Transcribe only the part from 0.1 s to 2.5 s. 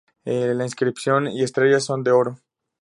La Inscripción y estrellas son de oro.